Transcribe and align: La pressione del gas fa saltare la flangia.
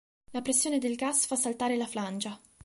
La 0.31 0.41
pressione 0.41 0.79
del 0.79 0.95
gas 0.95 1.27
fa 1.27 1.35
saltare 1.35 1.77
la 1.77 1.85
flangia. 1.85 2.41